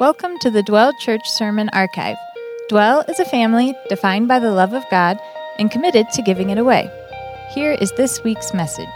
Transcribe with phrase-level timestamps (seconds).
[0.00, 2.16] Welcome to the Dwell Church Sermon Archive.
[2.68, 5.20] Dwell is a family defined by the love of God
[5.56, 6.90] and committed to giving it away.
[7.54, 8.88] Here is this week's message.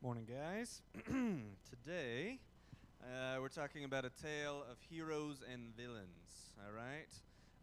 [0.00, 0.80] Morning, guys.
[1.08, 2.38] Today,
[3.02, 7.10] uh, we're talking about a tale of heroes and villains, all right?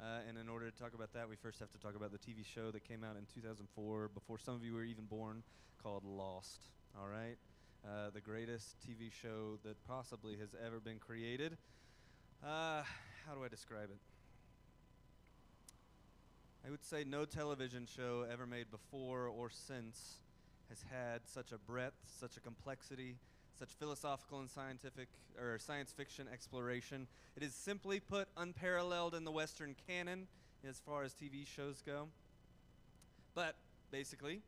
[0.01, 2.19] Uh, and in order to talk about that, we first have to talk about the
[2.19, 5.43] TV show that came out in 2004, before some of you were even born,
[5.81, 6.59] called Lost,
[6.99, 7.37] all right?
[7.83, 11.57] Uh, the greatest TV show that possibly has ever been created.
[12.43, 12.83] Uh,
[13.25, 13.97] how do I describe it?
[16.65, 20.19] I would say no television show ever made before or since
[20.69, 23.15] has had such a breadth, such a complexity,
[23.57, 25.07] such philosophical and scientific
[25.39, 27.07] or science fiction exploration.
[27.35, 30.27] It is simply put unparalleled in the Western canon
[30.67, 32.09] as far as TV shows go.
[33.33, 33.55] But
[33.89, 34.41] basically,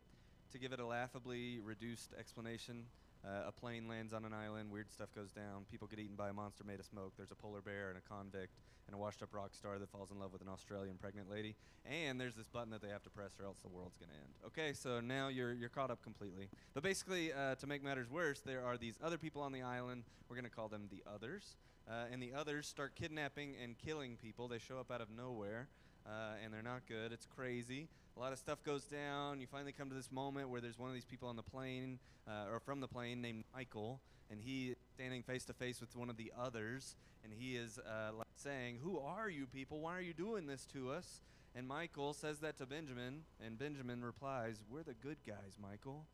[0.51, 2.85] to give it a laughably reduced explanation,
[3.25, 6.29] uh, a plane lands on an island, weird stuff goes down, people get eaten by
[6.29, 8.53] a monster made of smoke, there's a polar bear and a convict
[8.87, 11.55] and a washed up rock star that falls in love with an Australian pregnant lady,
[11.85, 14.15] and there's this button that they have to press or else the world's going to
[14.15, 14.33] end.
[14.45, 16.49] Okay, so now you're, you're caught up completely.
[16.73, 20.03] But basically, uh, to make matters worse, there are these other people on the island,
[20.27, 21.55] we're going to call them the others,
[21.89, 24.47] uh, and the others start kidnapping and killing people.
[24.47, 25.67] They show up out of nowhere.
[26.05, 27.13] Uh, and they're not good.
[27.13, 27.87] It's crazy.
[28.15, 29.41] A lot of stuff goes down.
[29.41, 31.97] You finally come to this moment where there's one of these people on the plane,
[32.27, 36.11] uh, or from the plane, named Michael, and he standing face to face with one
[36.11, 39.79] of the others, and he is uh, like saying, "Who are you people?
[39.79, 41.23] Why are you doing this to us?"
[41.55, 46.05] And Michael says that to Benjamin, and Benjamin replies, "We're the good guys, Michael."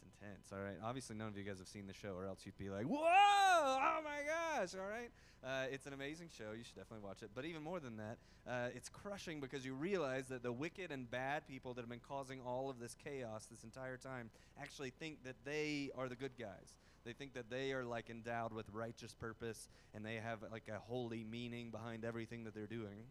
[0.00, 0.52] It's intense.
[0.52, 0.76] All right.
[0.84, 2.98] Obviously, none of you guys have seen the show, or else you'd be like, "Whoa!
[3.02, 5.10] Oh my gosh!" All right.
[5.44, 6.52] Uh, it's an amazing show.
[6.56, 7.30] You should definitely watch it.
[7.34, 11.08] But even more than that, uh, it's crushing because you realize that the wicked and
[11.10, 15.22] bad people that have been causing all of this chaos this entire time actually think
[15.24, 16.74] that they are the good guys.
[17.04, 20.78] They think that they are like endowed with righteous purpose and they have like a
[20.78, 23.06] holy meaning behind everything that they're doing.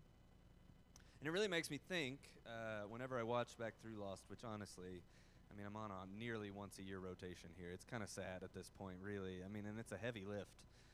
[1.20, 5.02] And it really makes me think uh, whenever I watch back through Lost, which honestly,
[5.52, 7.72] I mean, I'm on a nearly once a year rotation here.
[7.74, 9.44] It's kind of sad at this point, really.
[9.44, 10.52] I mean, and it's a heavy lift.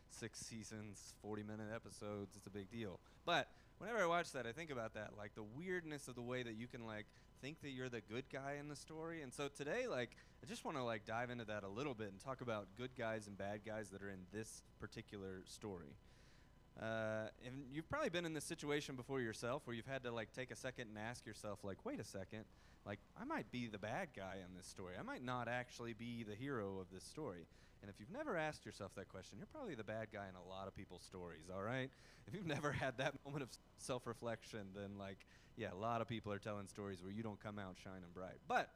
[0.10, 3.00] Six seasons, 40 minute episodes, it's a big deal.
[3.26, 3.48] But
[3.80, 6.54] whenever I watch that, I think about that, like the weirdness of the way that
[6.54, 7.06] you can, like,
[7.42, 9.22] think that you're the good guy in the story.
[9.22, 10.12] And so today, like,
[10.44, 12.92] I just want to, like, dive into that a little bit and talk about good
[12.98, 15.96] guys and bad guys that are in this particular story.
[16.82, 20.34] Uh, and you've probably been in this situation before yourself where you've had to like
[20.34, 22.46] take a second and ask yourself like wait a second.
[22.86, 24.96] Like i might be the bad guy in this story.
[25.00, 27.46] I might not actually be the hero of this story.
[27.82, 30.50] And if you've never asked yourself that question you're probably the bad guy in a
[30.50, 31.90] lot of people's stories all right?
[32.26, 35.26] If you've never had that moment of self-reflection then like
[35.58, 38.40] yeah a lot of people are telling stories where you don't come out shining bright.
[38.48, 38.70] But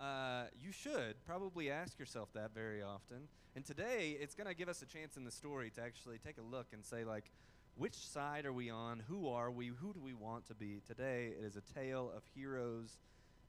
[0.00, 3.28] uh, you should probably ask yourself that very often.
[3.54, 6.38] And today, it's going to give us a chance in the story to actually take
[6.38, 7.30] a look and say, like,
[7.76, 9.02] which side are we on?
[9.08, 9.68] Who are we?
[9.68, 10.80] Who do we want to be?
[10.86, 12.98] Today, it is a tale of heroes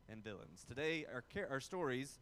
[0.09, 0.65] and villains.
[0.67, 2.19] Today, our, our stories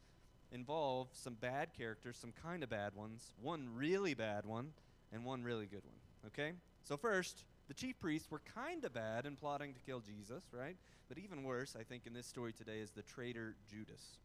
[0.52, 4.74] involve some bad characters, some kind of bad ones, one really bad one,
[5.12, 5.98] and one really good one.
[6.28, 6.54] Okay?
[6.84, 10.76] So, first, the chief priests were kind of bad in plotting to kill Jesus, right?
[11.08, 14.18] But even worse, I think, in this story today is the traitor Judas.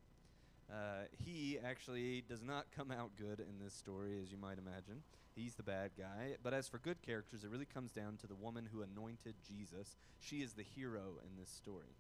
[0.73, 5.03] Uh, he actually does not come out good in this story, as you might imagine.
[5.37, 6.37] He's the bad guy.
[6.43, 9.95] But as for good characters, it really comes down to the woman who anointed Jesus.
[10.21, 11.97] She is the hero in this story.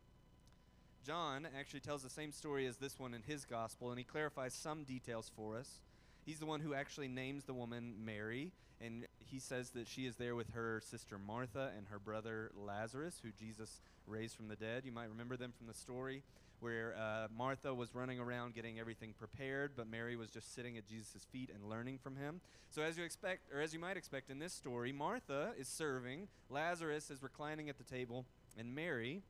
[1.04, 4.54] John actually tells the same story as this one in his gospel, and he clarifies
[4.54, 5.78] some details for us.
[6.24, 10.16] He's the one who actually names the woman Mary, and he says that she is
[10.16, 14.82] there with her sister Martha and her brother Lazarus, who Jesus raised from the dead.
[14.84, 16.22] You might remember them from the story
[16.60, 20.86] where uh, Martha was running around getting everything prepared, but Mary was just sitting at
[20.86, 22.40] Jesus' feet and learning from him.
[22.70, 26.28] So, as you expect, or as you might expect in this story, Martha is serving,
[26.48, 28.24] Lazarus is reclining at the table,
[28.58, 29.20] and Mary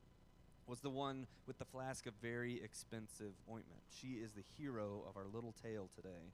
[0.66, 3.82] was the one with the flask of very expensive ointment.
[4.00, 6.32] She is the hero of our little tale today.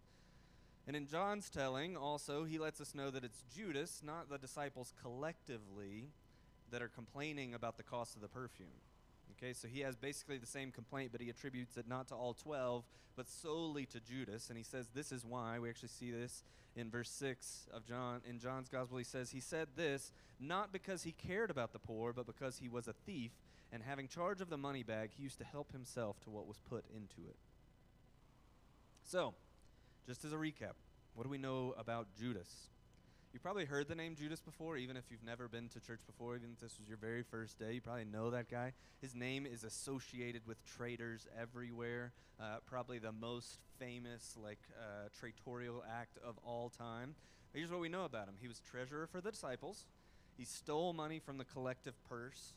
[0.86, 4.92] And in John's telling, also, he lets us know that it's Judas, not the disciples
[5.02, 6.08] collectively,
[6.70, 8.68] that are complaining about the cost of the perfume.
[9.36, 12.34] Okay, so he has basically the same complaint, but he attributes it not to all
[12.34, 12.84] 12,
[13.16, 14.48] but solely to Judas.
[14.48, 15.58] And he says this is why.
[15.58, 16.42] We actually see this
[16.76, 18.20] in verse 6 of John.
[18.28, 22.12] In John's gospel, he says, He said this not because he cared about the poor,
[22.12, 23.32] but because he was a thief,
[23.72, 26.58] and having charge of the money bag, he used to help himself to what was
[26.68, 27.36] put into it.
[29.04, 29.34] So,
[30.10, 30.74] just as a recap,
[31.14, 32.68] what do we know about Judas?
[33.32, 36.34] You've probably heard the name Judas before, even if you've never been to church before,
[36.34, 37.74] even if this was your very first day.
[37.74, 38.72] You probably know that guy.
[39.00, 42.10] His name is associated with traitors everywhere.
[42.40, 47.14] Uh, probably the most famous, like, uh, traitorial act of all time.
[47.54, 49.86] Here's what we know about him he was treasurer for the disciples,
[50.36, 52.54] he stole money from the collective purse,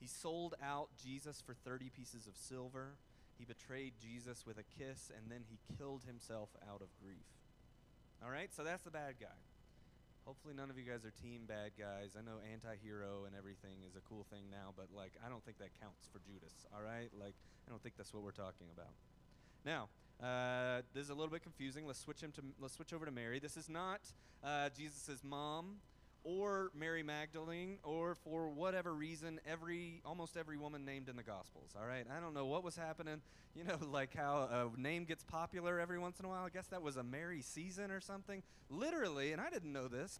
[0.00, 2.94] he sold out Jesus for 30 pieces of silver,
[3.38, 7.28] he betrayed Jesus with a kiss, and then he killed himself out of grief.
[8.24, 9.38] All right, so that's the bad guy.
[10.24, 12.16] Hopefully, none of you guys are team bad guys.
[12.18, 15.58] I know anti-hero and everything is a cool thing now, but like, I don't think
[15.58, 16.66] that counts for Judas.
[16.74, 17.34] All right, like,
[17.66, 18.90] I don't think that's what we're talking about.
[19.64, 21.86] Now, uh, this is a little bit confusing.
[21.86, 23.38] Let's switch him to let's switch over to Mary.
[23.38, 24.00] This is not
[24.42, 25.76] uh, Jesus' mom
[26.26, 31.74] or Mary Magdalene or for whatever reason every almost every woman named in the Gospels.
[31.78, 33.20] All right, I don't know what was happening.
[33.54, 36.44] You know, like how a name gets popular every once in a while.
[36.44, 38.42] I guess that was a Mary season or something.
[38.68, 40.18] Literally, and I didn't know this.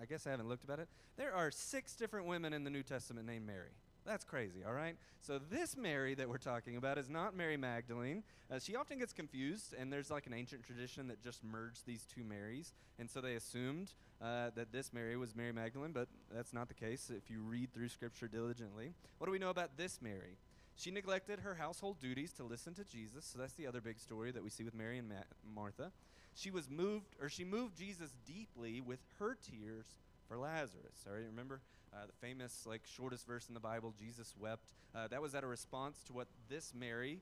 [0.00, 0.88] I guess I haven't looked about it.
[1.16, 3.70] There are six different women in the New Testament named Mary.
[4.08, 4.96] That's crazy, all right?
[5.20, 8.22] So, this Mary that we're talking about is not Mary Magdalene.
[8.50, 12.06] Uh, she often gets confused, and there's like an ancient tradition that just merged these
[12.06, 12.72] two Marys.
[12.98, 16.74] And so they assumed uh, that this Mary was Mary Magdalene, but that's not the
[16.74, 18.94] case if you read through Scripture diligently.
[19.18, 20.38] What do we know about this Mary?
[20.74, 24.30] She neglected her household duties to listen to Jesus, so that's the other big story
[24.30, 25.16] that we see with Mary and Ma-
[25.54, 25.92] Martha.
[26.34, 29.84] She was moved, or she moved Jesus deeply with her tears
[30.26, 31.04] for Lazarus.
[31.06, 31.60] All right, remember
[31.98, 34.72] uh, the famous, like, shortest verse in the Bible, Jesus wept.
[34.94, 37.20] Uh, that was at a response to what this Mary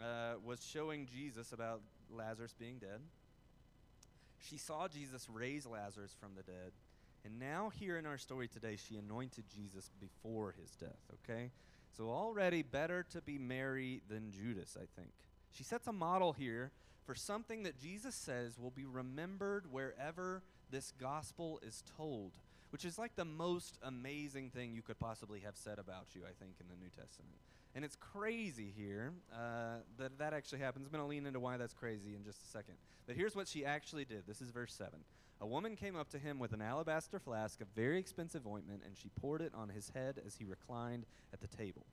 [0.00, 1.80] uh, was showing Jesus about
[2.10, 3.00] Lazarus being dead.
[4.38, 6.72] She saw Jesus raise Lazarus from the dead.
[7.24, 11.50] And now, here in our story today, she anointed Jesus before his death, okay?
[11.96, 15.12] So, already better to be Mary than Judas, I think.
[15.52, 16.70] She sets a model here
[17.06, 22.32] for something that Jesus says will be remembered wherever this gospel is told
[22.74, 26.32] which is like the most amazing thing you could possibly have said about you, I
[26.42, 27.36] think, in the New Testament.
[27.72, 30.84] And it's crazy here uh, that that actually happens.
[30.84, 32.74] I'm going to lean into why that's crazy in just a second.
[33.06, 34.24] But here's what she actually did.
[34.26, 34.98] This is verse 7.
[35.40, 38.96] A woman came up to him with an alabaster flask of very expensive ointment, and
[38.96, 41.86] she poured it on his head as he reclined at the table.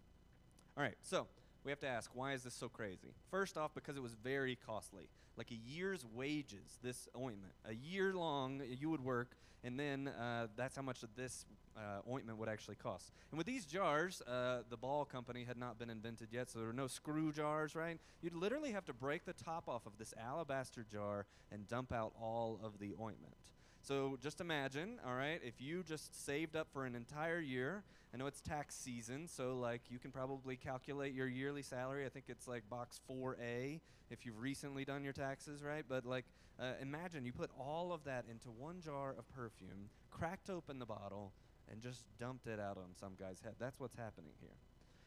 [0.75, 1.27] All right, so
[1.63, 3.13] we have to ask, why is this so crazy?
[3.29, 5.09] First off, because it was very costly.
[5.37, 7.53] Like a year's wages, this ointment.
[7.65, 11.45] A year long, you would work and then uh, that's how much this
[11.77, 13.11] uh, ointment would actually cost.
[13.31, 16.67] And with these jars, uh, the Ball Company had not been invented yet, so there
[16.67, 17.99] were no screw jars, right?
[18.21, 22.13] You'd literally have to break the top off of this alabaster jar and dump out
[22.19, 23.35] all of the ointment.
[23.81, 27.83] So just imagine, all right, if you just saved up for an entire year.
[28.13, 32.05] I know it's tax season, so like you can probably calculate your yearly salary.
[32.05, 33.79] I think it's like box 4A
[34.09, 35.85] if you've recently done your taxes, right?
[35.87, 36.25] But like
[36.59, 40.85] uh, imagine you put all of that into one jar of perfume, cracked open the
[40.85, 41.31] bottle,
[41.71, 43.53] and just dumped it out on some guy's head.
[43.59, 44.57] That's what's happening here.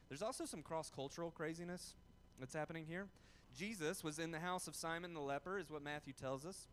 [0.09, 1.94] There's also some cross cultural craziness
[2.41, 3.06] that's happening here.
[3.56, 6.67] Jesus was in the house of Simon the leper, is what Matthew tells us.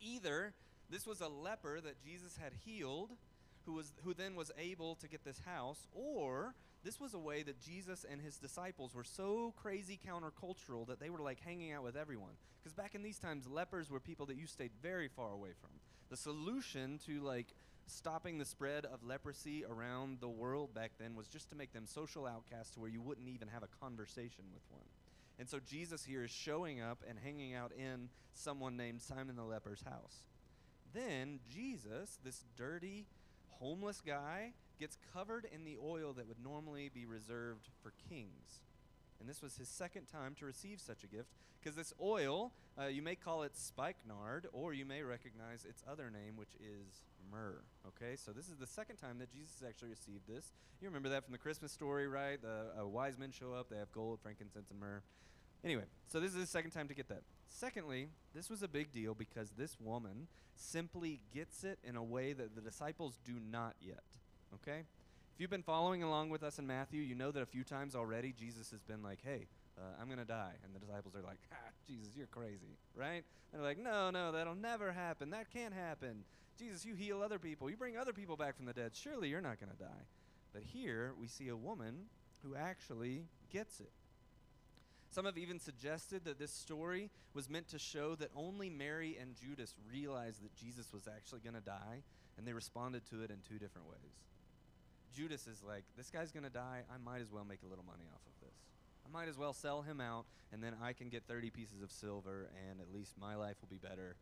[0.00, 0.52] Either
[0.90, 3.10] this was a leper that Jesus had healed,
[3.64, 6.54] who, was, who then was able to get this house, or
[6.84, 11.10] this was a way that Jesus and his disciples were so crazy countercultural that they
[11.10, 12.34] were like hanging out with everyone.
[12.62, 15.70] Because back in these times, lepers were people that you stayed very far away from.
[16.10, 17.48] The solution to like
[17.88, 21.86] stopping the spread of leprosy around the world back then was just to make them
[21.86, 24.86] social outcasts to where you wouldn't even have a conversation with one.
[25.38, 29.44] And so Jesus here is showing up and hanging out in someone named Simon the
[29.44, 30.24] leper's house.
[30.96, 33.04] Then Jesus, this dirty,
[33.60, 38.60] homeless guy, gets covered in the oil that would normally be reserved for kings.
[39.20, 41.28] And this was his second time to receive such a gift,
[41.60, 46.10] because this oil, uh, you may call it spikenard, or you may recognize its other
[46.10, 47.60] name, which is myrrh.
[47.88, 50.52] Okay, so this is the second time that Jesus actually received this.
[50.80, 52.40] You remember that from the Christmas story, right?
[52.40, 55.02] The uh, wise men show up, they have gold, frankincense, and myrrh.
[55.66, 57.22] Anyway, so this is the second time to get that.
[57.48, 62.32] Secondly, this was a big deal because this woman simply gets it in a way
[62.32, 64.04] that the disciples do not yet.
[64.54, 64.84] Okay?
[65.34, 67.96] If you've been following along with us in Matthew, you know that a few times
[67.96, 70.52] already Jesus has been like, hey, uh, I'm going to die.
[70.64, 73.24] And the disciples are like, ah, Jesus, you're crazy, right?
[73.52, 75.30] And they're like, no, no, that'll never happen.
[75.30, 76.22] That can't happen.
[76.56, 77.68] Jesus, you heal other people.
[77.68, 78.92] You bring other people back from the dead.
[78.94, 80.06] Surely you're not going to die.
[80.52, 82.04] But here we see a woman
[82.44, 83.90] who actually gets it.
[85.16, 89.34] Some have even suggested that this story was meant to show that only Mary and
[89.34, 92.02] Judas realized that Jesus was actually going to die,
[92.36, 94.12] and they responded to it in two different ways.
[95.14, 96.82] Judas is like, this guy's going to die.
[96.94, 98.58] I might as well make a little money off of this.
[99.06, 101.90] I might as well sell him out, and then I can get 30 pieces of
[101.90, 104.16] silver, and at least my life will be better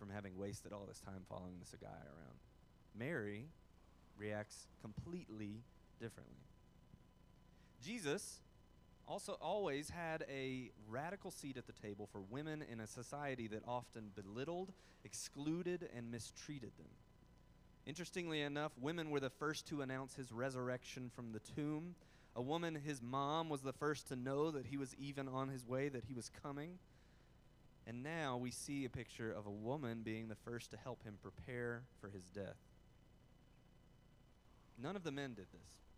[0.00, 2.38] from having wasted all this time following this guy around.
[2.98, 3.44] Mary
[4.18, 5.62] reacts completely
[6.00, 6.42] differently.
[7.80, 8.40] Jesus
[9.10, 13.62] also always had a radical seat at the table for women in a society that
[13.66, 14.72] often belittled,
[15.04, 16.86] excluded, and mistreated them.
[17.86, 21.96] Interestingly enough, women were the first to announce his resurrection from the tomb.
[22.36, 25.66] A woman, his mom, was the first to know that he was even on his
[25.66, 26.78] way, that he was coming.
[27.88, 31.18] And now we see a picture of a woman being the first to help him
[31.20, 32.58] prepare for his death.
[34.80, 35.89] None of the men did this.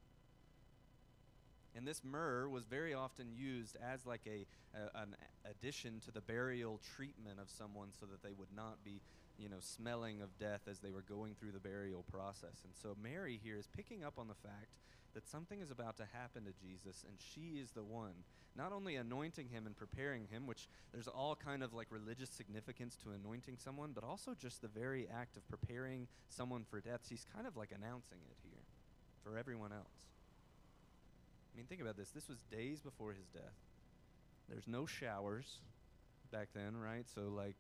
[1.75, 5.17] And this myrrh was very often used as like a, a, an
[5.51, 9.01] addition to the burial treatment of someone so that they would not be,
[9.39, 12.65] you know, smelling of death as they were going through the burial process.
[12.65, 14.77] And so Mary here is picking up on the fact
[15.15, 18.25] that something is about to happen to Jesus and she is the one
[18.57, 22.97] not only anointing him and preparing him which there's all kind of like religious significance
[22.97, 27.27] to anointing someone but also just the very act of preparing someone for death she's
[27.35, 28.63] kind of like announcing it here
[29.23, 30.12] for everyone else
[31.53, 32.11] I mean, think about this.
[32.11, 33.43] This was days before his death.
[34.49, 35.59] There's no showers
[36.31, 37.05] back then, right?
[37.15, 37.57] So, like,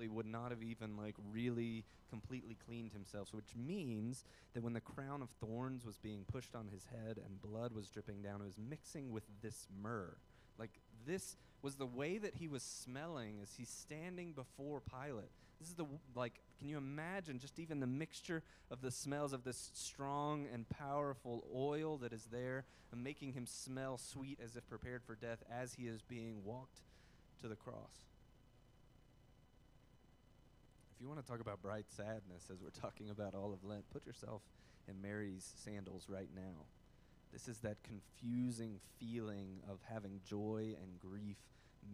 [0.00, 3.28] he would not have even, like, really completely cleaned himself.
[3.32, 7.40] Which means that when the crown of thorns was being pushed on his head and
[7.40, 10.16] blood was dripping down, it was mixing with this myrrh.
[10.58, 10.72] Like,
[11.06, 15.30] this was the way that he was smelling as he's standing before Pilate.
[15.60, 19.44] This is the, like, can you imagine just even the mixture of the smells of
[19.44, 24.68] this strong and powerful oil that is there and making him smell sweet as if
[24.68, 26.80] prepared for death as he is being walked
[27.40, 28.06] to the cross?
[30.94, 33.88] If you want to talk about bright sadness as we're talking about all of Lent,
[33.92, 34.42] put yourself
[34.88, 36.66] in Mary's sandals right now.
[37.32, 41.36] This is that confusing feeling of having joy and grief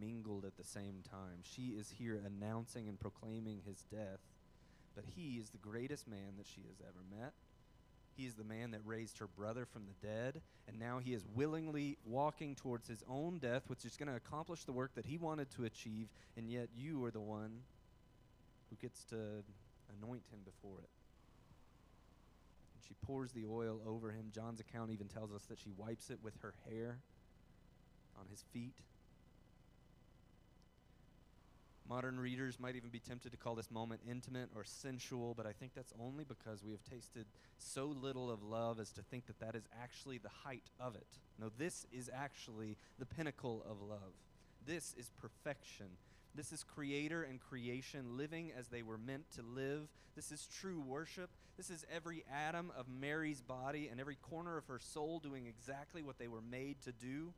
[0.01, 1.41] mingled at the same time.
[1.43, 4.21] She is here announcing and proclaiming his death,
[4.95, 7.33] but he is the greatest man that she has ever met.
[8.17, 11.25] He is the man that raised her brother from the dead, and now he is
[11.35, 15.19] willingly walking towards his own death, which is going to accomplish the work that he
[15.19, 17.63] wanted to achieve, and yet you are the one
[18.71, 19.17] who gets to
[20.01, 20.91] anoint him before it.
[22.75, 24.27] And she pours the oil over him.
[24.33, 26.99] John's account even tells us that she wipes it with her hair
[28.19, 28.79] on his feet.
[31.89, 35.53] Modern readers might even be tempted to call this moment intimate or sensual, but I
[35.53, 37.27] think that's only because we have tasted
[37.59, 41.07] so little of love as to think that that is actually the height of it.
[41.39, 44.15] No, this is actually the pinnacle of love.
[44.67, 45.87] This is perfection.
[46.35, 49.89] This is creator and creation living as they were meant to live.
[50.17, 51.31] This is true worship.
[51.57, 56.03] This is every atom of Mary's body and every corner of her soul doing exactly
[56.03, 57.33] what they were made to do.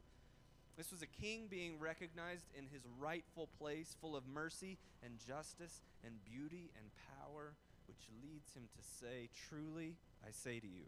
[0.77, 5.81] This was a king being recognized in his rightful place, full of mercy and justice
[6.05, 7.55] and beauty and power,
[7.89, 10.85] which leads him to say, Truly, I say to you,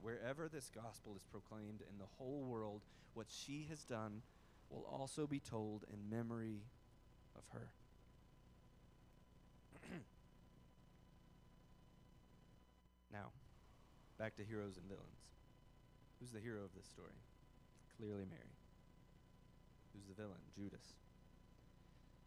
[0.00, 2.82] wherever this gospel is proclaimed in the whole world,
[3.14, 4.22] what she has done
[4.70, 6.60] will also be told in memory
[7.36, 7.72] of her.
[13.12, 13.32] now,
[14.18, 15.18] back to heroes and villains.
[16.20, 17.18] Who's the hero of this story?
[17.98, 18.55] Clearly Mary.
[19.96, 20.40] Who's the villain?
[20.54, 20.84] Judas.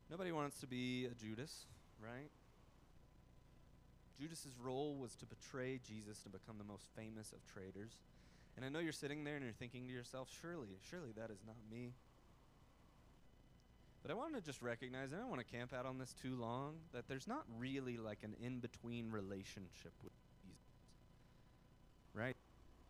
[0.09, 1.67] Nobody wants to be a Judas,
[2.03, 2.31] right?
[4.19, 7.91] Judas's role was to betray Jesus to become the most famous of traitors.
[8.57, 11.39] And I know you're sitting there and you're thinking to yourself, surely, surely that is
[11.45, 11.93] not me.
[14.01, 16.13] But I want to just recognize, and I don't want to camp out on this
[16.21, 20.57] too long, that there's not really like an in between relationship with Jesus.
[22.13, 22.35] Right?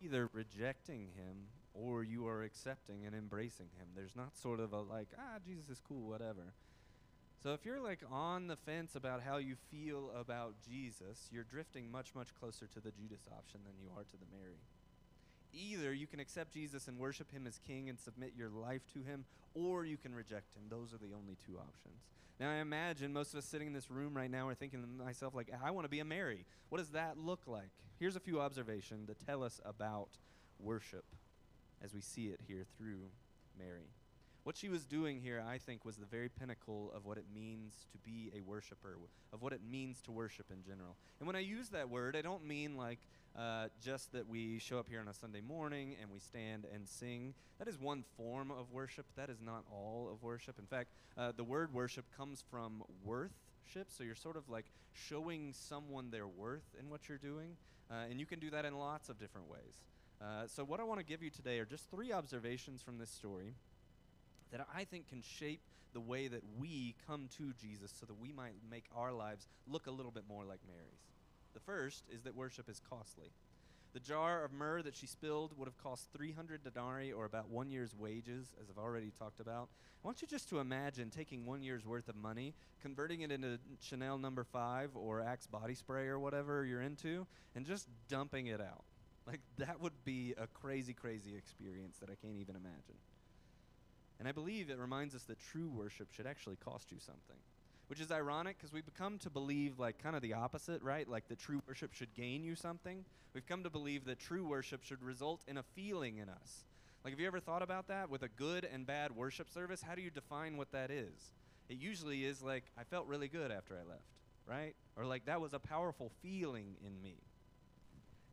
[0.02, 3.88] Either rejecting him or you are accepting and embracing him.
[3.94, 6.54] There's not sort of a like, ah, Jesus is cool, whatever.
[7.42, 11.90] So if you're like on the fence about how you feel about Jesus, you're drifting
[11.90, 14.60] much, much closer to the Judas option than you are to the Mary.
[15.52, 19.02] Either you can accept Jesus and worship him as king and submit your life to
[19.02, 19.24] him,
[19.54, 20.64] or you can reject him.
[20.68, 22.04] Those are the only two options.
[22.38, 25.04] Now, I imagine most of us sitting in this room right now are thinking to
[25.04, 26.46] myself, like, I want to be a Mary.
[26.68, 27.70] What does that look like?
[27.98, 30.10] Here's a few observations that tell us about
[30.58, 31.04] worship
[31.82, 33.10] as we see it here through
[33.58, 33.88] Mary.
[34.44, 37.86] What she was doing here, I think, was the very pinnacle of what it means
[37.92, 38.96] to be a worshiper,
[39.32, 40.96] of what it means to worship in general.
[41.18, 43.00] And when I use that word, I don't mean like
[43.38, 46.88] uh, just that we show up here on a Sunday morning and we stand and
[46.88, 47.34] sing.
[47.58, 49.04] That is one form of worship.
[49.16, 50.58] That is not all of worship.
[50.58, 55.52] In fact, uh, the word worship comes from worthship, so you're sort of like showing
[55.52, 57.56] someone their worth in what you're doing.
[57.90, 59.80] Uh, and you can do that in lots of different ways.
[60.22, 63.10] Uh, so, what I want to give you today are just three observations from this
[63.10, 63.54] story
[64.52, 65.62] that I think can shape
[65.94, 69.86] the way that we come to Jesus so that we might make our lives look
[69.86, 71.08] a little bit more like Mary's.
[71.54, 73.32] The first is that worship is costly.
[73.92, 77.70] The jar of myrrh that she spilled would have cost 300 denarii or about one
[77.70, 79.68] year's wages, as I've already talked about.
[80.04, 83.58] I want you just to imagine taking one year's worth of money, converting it into
[83.80, 88.60] Chanel number five or Axe body spray or whatever you're into, and just dumping it
[88.60, 88.84] out.
[89.26, 92.96] Like, that would be a crazy, crazy experience that I can't even imagine.
[94.18, 97.36] And I believe it reminds us that true worship should actually cost you something
[97.90, 101.08] which is ironic because we've come to believe like kind of the opposite, right?
[101.08, 103.04] Like that true worship should gain you something.
[103.34, 106.66] We've come to believe that true worship should result in a feeling in us.
[107.04, 109.82] Like, have you ever thought about that with a good and bad worship service?
[109.82, 111.32] How do you define what that is?
[111.68, 114.04] It usually is like, I felt really good after I left,
[114.46, 114.76] right?
[114.96, 117.16] Or like, that was a powerful feeling in me.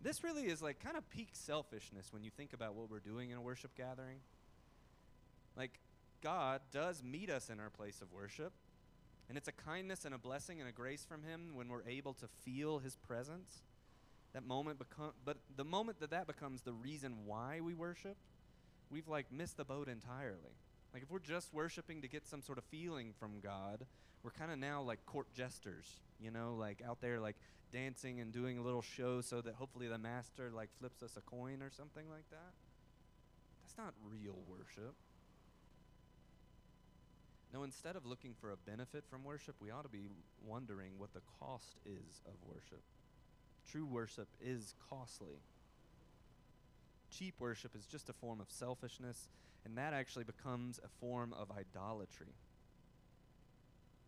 [0.02, 3.32] This really is like kind of peak selfishness when you think about what we're doing
[3.32, 4.20] in a worship gathering.
[5.56, 5.80] Like,
[6.22, 8.54] God does meet us in our place of worship,
[9.28, 12.14] and it's a kindness and a blessing and a grace from Him when we're able
[12.16, 13.64] to feel His presence.
[14.34, 18.18] That moment become, but the moment that that becomes the reason why we worship,
[18.92, 20.56] we've like missed the boat entirely.
[20.98, 23.86] Like if we're just worshiping to get some sort of feeling from God,
[24.24, 25.86] we're kind of now like court jesters,
[26.20, 27.36] you know, like out there like
[27.72, 31.22] dancing and doing a little show so that hopefully the master like flips us a
[31.22, 32.52] coin or something like that.
[33.62, 34.96] That's not real worship.
[37.54, 40.10] No, instead of looking for a benefit from worship, we ought to be
[40.48, 42.82] wondering what the cost is of worship.
[43.70, 45.44] True worship is costly.
[47.12, 49.30] Cheap worship is just a form of selfishness,
[49.68, 52.34] and that actually becomes a form of idolatry.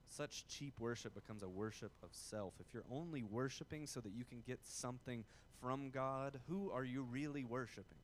[0.08, 2.54] Such cheap worship becomes a worship of self.
[2.62, 5.26] If you're only worshiping so that you can get something
[5.62, 7.98] from God, who are you really worshiping?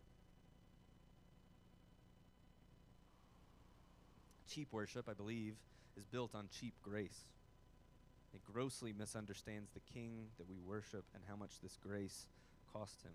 [4.55, 5.55] cheap worship, I believe,
[5.97, 7.25] is built on cheap grace.
[8.33, 12.27] It grossly misunderstands the king that we worship and how much this grace
[12.71, 13.12] cost him.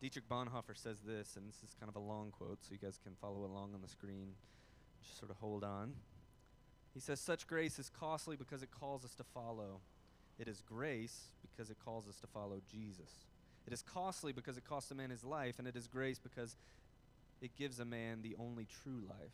[0.00, 2.98] Dietrich Bonhoeffer says this, and this is kind of a long quote, so you guys
[3.02, 4.34] can follow along on the screen.
[5.02, 5.94] Just sort of hold on.
[6.92, 9.80] He says, Such grace is costly because it calls us to follow.
[10.38, 13.26] It is grace because it calls us to follow Jesus.
[13.66, 16.56] It is costly because it costs a man his life, and it is grace because
[17.40, 19.32] it gives a man the only true life.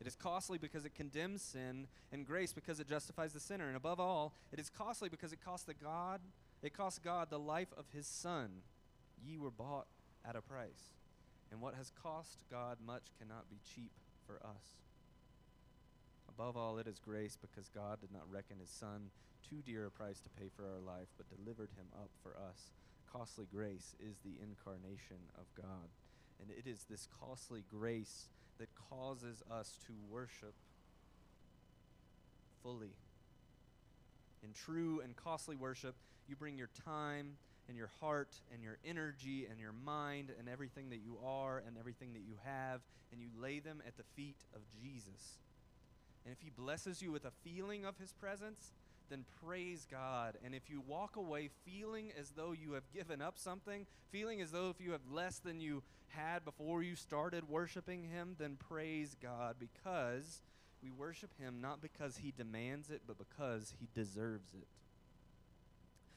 [0.00, 3.68] It is costly because it condemns sin, and grace because it justifies the sinner.
[3.68, 6.20] And above all, it is costly because it costs the God,
[6.62, 8.62] it costs God the life of his son.
[9.22, 9.86] Ye were bought
[10.24, 10.92] at a price.
[11.50, 13.92] And what has cost God much cannot be cheap
[14.26, 14.80] for us.
[16.28, 19.10] Above all, it is grace because God did not reckon his son
[19.48, 22.72] too dear a price to pay for our life, but delivered him up for us.
[23.12, 25.88] Costly grace is the incarnation of God.
[26.40, 30.54] And it is this costly grace that causes us to worship
[32.62, 32.94] fully.
[34.42, 35.94] In true and costly worship,
[36.28, 37.36] you bring your time
[37.68, 41.76] and your heart and your energy and your mind and everything that you are and
[41.78, 42.80] everything that you have,
[43.12, 45.38] and you lay them at the feet of Jesus.
[46.24, 48.72] And if He blesses you with a feeling of His presence,
[49.10, 50.36] then praise God.
[50.44, 54.50] And if you walk away feeling as though you have given up something, feeling as
[54.50, 59.16] though if you have less than you had before you started worshiping Him, then praise
[59.20, 60.42] God because
[60.82, 64.66] we worship Him not because He demands it, but because He deserves it.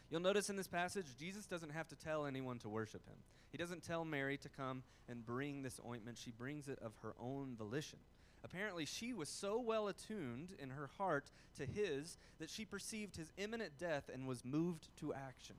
[0.09, 3.17] You'll notice in this passage, Jesus doesn't have to tell anyone to worship Him.
[3.51, 7.13] He doesn't tell Mary to come and bring this ointment, she brings it of her
[7.19, 7.99] own volition.
[8.43, 13.31] Apparently, she was so well attuned in her heart to his that she perceived his
[13.37, 15.55] imminent death and was moved to action.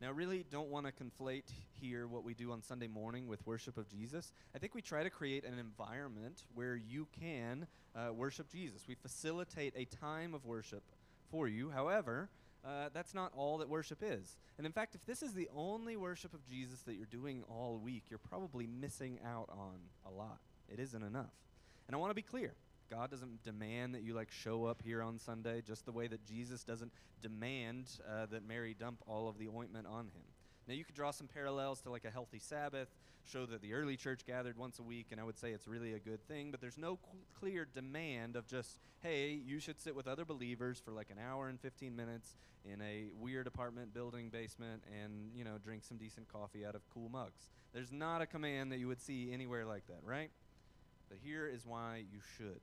[0.00, 3.76] Now, really don't want to conflate here what we do on Sunday morning with worship
[3.76, 4.32] of Jesus.
[4.54, 8.86] I think we try to create an environment where you can uh, worship Jesus.
[8.86, 10.84] We facilitate a time of worship
[11.30, 11.70] for you.
[11.70, 12.28] However,
[12.64, 14.36] uh, that's not all that worship is.
[14.56, 17.78] And in fact, if this is the only worship of Jesus that you're doing all
[17.78, 20.40] week, you're probably missing out on a lot.
[20.68, 21.32] It isn't enough.
[21.86, 22.54] And I want to be clear.
[22.90, 26.24] God doesn't demand that you like show up here on Sunday just the way that
[26.24, 30.22] Jesus doesn't demand uh, that Mary dump all of the ointment on him.
[30.68, 32.88] Now you could draw some parallels to like a healthy Sabbath,
[33.24, 35.94] show that the early church gathered once a week, and I would say it's really
[35.94, 36.50] a good thing.
[36.50, 36.98] But there's no
[37.40, 41.48] clear demand of just, hey, you should sit with other believers for like an hour
[41.48, 46.30] and 15 minutes in a weird apartment building basement and you know drink some decent
[46.30, 47.50] coffee out of cool mugs.
[47.72, 50.30] There's not a command that you would see anywhere like that, right?
[51.08, 52.60] But here is why you should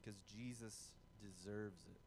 [0.00, 2.00] because Jesus deserves it.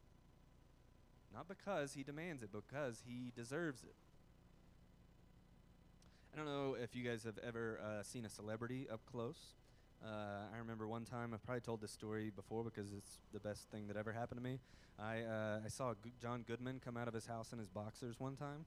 [1.34, 3.96] Not because he demands it, because he deserves it.
[6.34, 9.56] I don't know if you guys have ever uh, seen a celebrity up close.
[10.02, 13.70] Uh, I remember one time, I've probably told this story before because it's the best
[13.70, 14.60] thing that ever happened to me.
[14.98, 18.38] I, uh, I saw John Goodman come out of his house in his boxers one
[18.38, 18.64] time.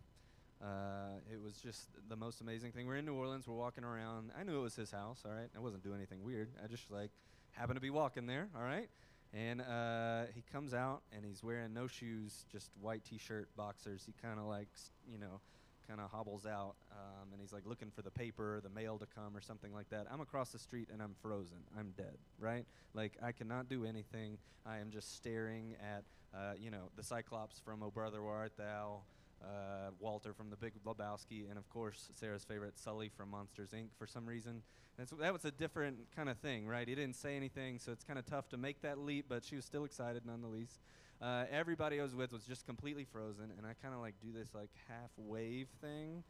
[0.62, 2.86] Uh, it was just the most amazing thing.
[2.86, 4.30] We're in New Orleans, we're walking around.
[4.38, 5.48] I knew it was his house, all right?
[5.56, 6.50] I wasn't doing anything weird.
[6.62, 7.12] I just like
[7.52, 8.90] happened to be walking there, all right?
[9.32, 14.02] And uh, he comes out and he's wearing no shoes, just white t-shirt, boxers.
[14.04, 14.68] He kind of like,
[15.10, 15.40] you know,
[15.88, 19.06] kind of hobbles out, um, and he's like looking for the paper, the mail to
[19.06, 20.06] come, or something like that.
[20.10, 21.58] I'm across the street and I'm frozen.
[21.78, 22.64] I'm dead, right?
[22.94, 24.38] Like I cannot do anything.
[24.66, 28.52] I am just staring at, uh, you know, the Cyclops from "Oh Brother, Where Art
[28.56, 29.00] Thou."
[29.42, 33.88] Uh, Walter from The Big Lebowski, and of course Sarah's favorite Sully from Monsters Inc.
[33.98, 34.62] For some reason,
[34.96, 36.88] that's, that was a different kind of thing, right?
[36.88, 39.56] He didn't say anything, so it's kind of tough to make that leap, but she
[39.56, 40.78] was still excited nonetheless.
[41.22, 44.32] Uh, everybody I was with was just completely frozen, and I kind of like do
[44.32, 46.22] this like half wave thing,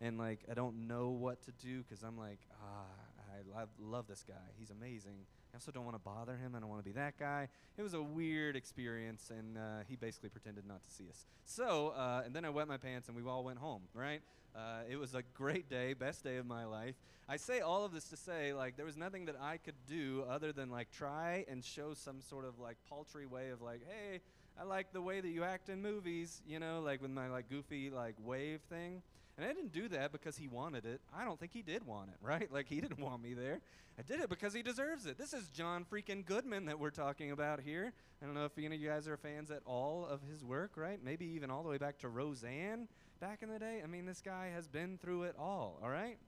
[0.00, 2.84] and like I don't know what to do because I'm like, ah,
[3.32, 4.34] I love, love this guy.
[4.58, 5.26] He's amazing.
[5.52, 6.54] I also don't want to bother him.
[6.56, 7.48] I don't want to be that guy.
[7.76, 11.26] It was a weird experience, and uh, he basically pretended not to see us.
[11.44, 14.22] So, uh, and then I wet my pants, and we all went home, right?
[14.54, 16.94] Uh, it was a great day, best day of my life.
[17.28, 20.24] I say all of this to say, like, there was nothing that I could do
[20.28, 24.20] other than, like, try and show some sort of, like, paltry way of, like, hey,
[24.60, 27.48] I like the way that you act in movies, you know, like with my, like,
[27.48, 29.02] goofy, like, wave thing.
[29.38, 31.00] And I didn't do that because he wanted it.
[31.16, 32.52] I don't think he did want it, right?
[32.52, 33.60] Like, he didn't want me there.
[33.98, 35.18] I did it because he deserves it.
[35.18, 37.92] This is John freaking Goodman that we're talking about here.
[38.22, 40.72] I don't know if any of you guys are fans at all of his work,
[40.76, 40.98] right?
[41.02, 42.88] Maybe even all the way back to Roseanne
[43.22, 43.80] back in the day.
[43.84, 46.18] I mean, this guy has been through it all, all right?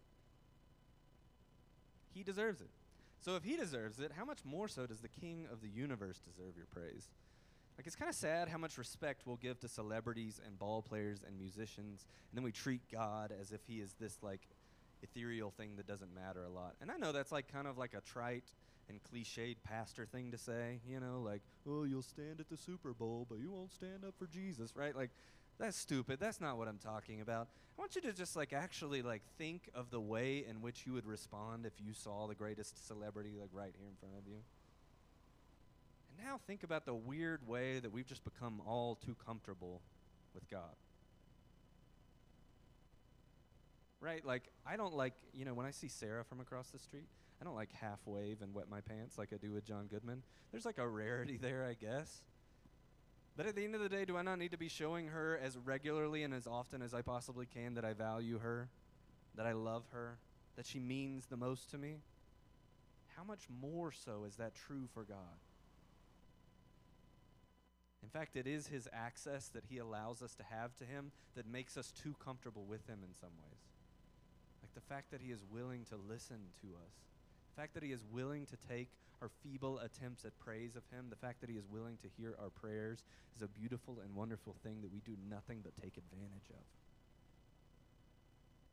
[2.15, 2.71] He deserves it.
[3.21, 6.21] So if he deserves it, how much more so does the king of the universe
[6.21, 7.09] deserve your praise?
[7.77, 11.25] Like, it's kind of sad how much respect we'll give to celebrities and ball players
[11.27, 14.47] and musicians, and then we treat God as if he is this, like,
[15.03, 16.77] ethereal thing that doesn't matter a lot.
[16.81, 18.55] And I know that's, like, kind of like a trite
[18.89, 22.93] and cliched pastor thing to say, you know, like, oh, you'll stand at the Super
[22.93, 24.95] Bowl, but you won't stand up for Jesus, right?
[24.95, 25.11] Like,
[25.59, 26.19] that's stupid.
[26.21, 27.49] That's not what I'm talking about.
[27.77, 30.93] I want you to just like actually like think of the way in which you
[30.93, 34.39] would respond if you saw the greatest celebrity like right here in front of you.
[36.11, 39.81] And now think about the weird way that we've just become all too comfortable
[40.35, 40.77] with God.
[44.01, 44.25] Right?
[44.25, 47.09] Like I don't like, you know, when I see Sarah from across the street,
[47.41, 50.23] I don't like half wave and wet my pants like I do with John Goodman.
[50.53, 52.23] There's like a rarity there, I guess.
[53.37, 55.39] But at the end of the day, do I not need to be showing her
[55.43, 58.69] as regularly and as often as I possibly can that I value her,
[59.35, 60.19] that I love her,
[60.57, 61.97] that she means the most to me?
[63.17, 65.39] How much more so is that true for God?
[68.05, 71.51] In fact, it is His access that He allows us to have to Him that
[71.51, 73.63] makes us too comfortable with Him in some ways.
[74.63, 76.93] Like the fact that He is willing to listen to us,
[77.55, 78.89] the fact that He is willing to take
[79.23, 82.35] our feeble attempts at praise of Him, the fact that He is willing to hear
[82.41, 83.05] our prayers
[83.37, 86.65] is a beautiful and wonderful thing that we do nothing but take advantage of.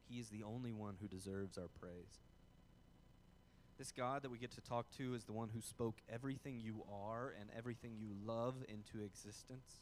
[0.09, 2.19] He is the only one who deserves our praise.
[3.77, 6.83] This God that we get to talk to is the one who spoke everything you
[6.91, 9.81] are and everything you love into existence.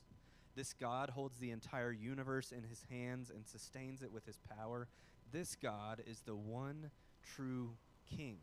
[0.55, 4.87] This God holds the entire universe in his hands and sustains it with his power.
[5.31, 6.91] This God is the one
[7.35, 7.71] true
[8.15, 8.37] King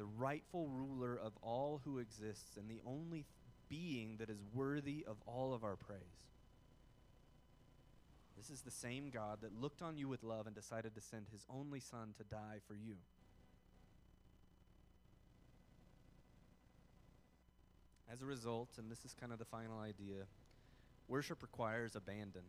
[0.00, 3.26] the rightful ruler of all who exists and the only
[3.68, 6.00] being that is worthy of all of our praise.
[8.34, 11.26] This is the same God that looked on you with love and decided to send
[11.30, 12.94] his only Son to die for you.
[18.10, 20.24] As a result, and this is kind of the final idea,
[21.08, 22.44] worship requires abandon.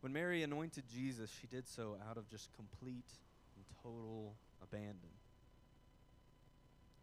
[0.00, 3.10] When Mary anointed Jesus, she did so out of just complete
[3.56, 5.10] and total abandon.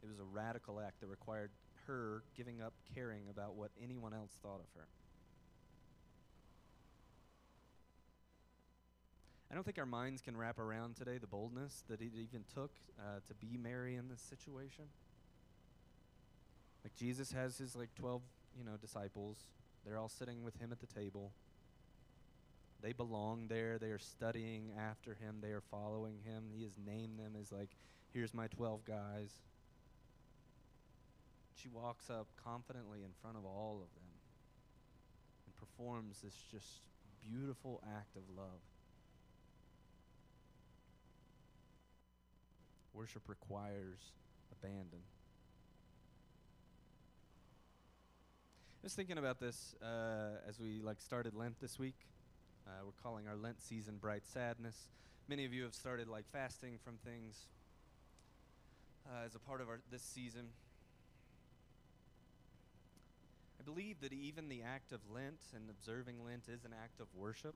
[0.03, 1.51] It was a radical act that required
[1.87, 4.87] her giving up caring about what anyone else thought of her.
[9.51, 12.71] I don't think our minds can wrap around today the boldness that it even took
[12.97, 14.85] uh, to be Mary in this situation.
[16.85, 18.21] Like Jesus has his like 12,
[18.57, 19.37] you know, disciples.
[19.85, 21.33] They're all sitting with him at the table.
[22.81, 23.77] They belong there.
[23.77, 25.37] They are studying after him.
[25.41, 26.45] They are following him.
[26.51, 27.69] He has named them as like,
[28.13, 29.31] here's my 12 guys.
[31.55, 34.09] She walks up confidently in front of all of them
[35.45, 36.81] and performs this just
[37.21, 38.61] beautiful act of love.
[42.93, 43.99] Worship requires
[44.51, 44.99] abandon.
[48.81, 52.07] I was thinking about this uh, as we like started Lent this week.
[52.67, 54.87] Uh, we're calling our Lent season Bright Sadness.
[55.27, 57.47] Many of you have started like fasting from things
[59.07, 60.47] uh, as a part of our this season.
[63.59, 67.07] I believe that even the act of Lent and observing Lent is an act of
[67.15, 67.55] worship.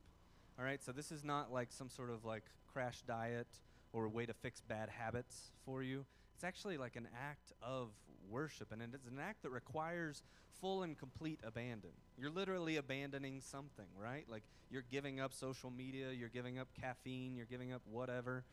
[0.57, 3.47] All right, so this is not like some sort of like crash diet
[3.93, 6.05] or a way to fix bad habits for you.
[6.35, 7.89] It's actually like an act of
[8.29, 10.23] worship, and it's an act that requires
[10.61, 11.91] full and complete abandon.
[12.17, 14.25] You're literally abandoning something, right?
[14.29, 18.43] Like you're giving up social media, you're giving up caffeine, you're giving up whatever.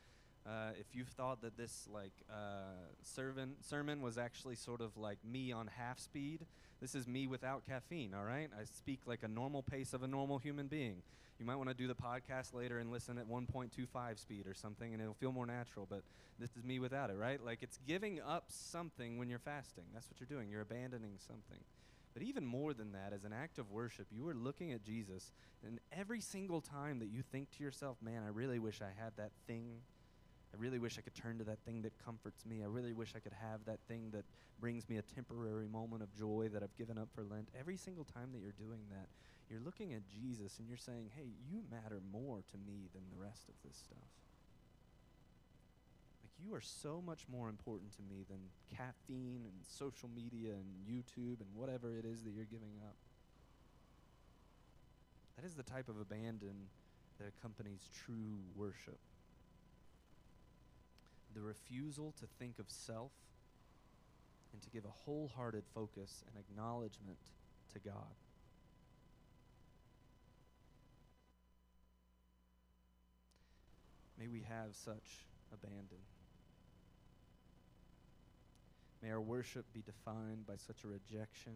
[0.44, 5.52] Uh, if you thought that this like uh, sermon was actually sort of like me
[5.52, 6.46] on half speed,
[6.80, 8.12] this is me without caffeine.
[8.12, 10.96] All right, I speak like a normal pace of a normal human being.
[11.38, 14.92] You might want to do the podcast later and listen at 1.25 speed or something,
[14.92, 15.86] and it'll feel more natural.
[15.88, 16.02] But
[16.38, 17.42] this is me without it, right?
[17.44, 19.84] Like it's giving up something when you're fasting.
[19.94, 20.50] That's what you're doing.
[20.50, 21.58] You're abandoning something.
[22.14, 25.32] But even more than that, as an act of worship, you are looking at Jesus,
[25.66, 29.12] and every single time that you think to yourself, man, I really wish I had
[29.16, 29.80] that thing
[30.52, 32.62] I really wish I could turn to that thing that comforts me.
[32.62, 34.24] I really wish I could have that thing that
[34.60, 37.48] brings me a temporary moment of joy that I've given up for Lent.
[37.58, 39.08] Every single time that you're doing that,
[39.48, 43.16] you're looking at Jesus and you're saying, hey, you matter more to me than the
[43.16, 44.12] rest of this stuff.
[46.22, 48.38] Like, you are so much more important to me than
[48.76, 52.96] caffeine and social media and YouTube and whatever it is that you're giving up.
[55.36, 56.68] That is the type of abandon
[57.18, 58.98] that accompanies true worship
[61.34, 63.12] the refusal to think of self
[64.52, 67.18] and to give a wholehearted focus and acknowledgement
[67.72, 68.14] to God.
[74.18, 75.98] May we have such abandon.
[79.02, 81.54] May our worship be defined by such a rejection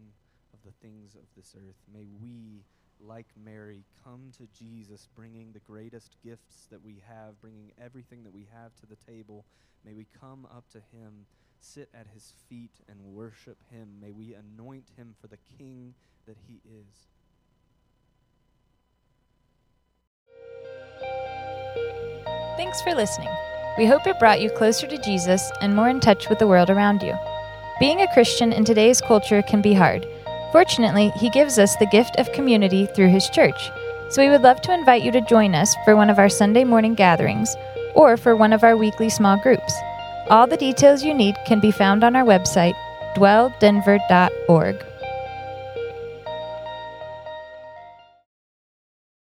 [0.52, 1.76] of the things of this earth.
[1.92, 2.64] May we
[3.00, 8.32] like Mary, come to Jesus, bringing the greatest gifts that we have, bringing everything that
[8.32, 9.44] we have to the table.
[9.84, 11.26] May we come up to him,
[11.60, 13.88] sit at his feet, and worship him.
[14.00, 15.94] May we anoint him for the king
[16.26, 17.06] that he is.
[22.56, 23.28] Thanks for listening.
[23.76, 26.70] We hope it brought you closer to Jesus and more in touch with the world
[26.70, 27.14] around you.
[27.78, 30.06] Being a Christian in today's culture can be hard.
[30.56, 33.70] Fortunately, He gives us the gift of community through His church.
[34.08, 36.64] So we would love to invite you to join us for one of our Sunday
[36.64, 37.54] morning gatherings
[37.94, 39.74] or for one of our weekly small groups.
[40.30, 42.72] All the details you need can be found on our website,
[43.16, 44.85] dwelldenver.org.